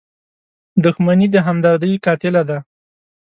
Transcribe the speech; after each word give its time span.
•دښمني 0.83 1.27
د 1.31 1.35
همدردۍ 1.47 1.93
قاتله 2.05 2.41
ده. 2.49 2.57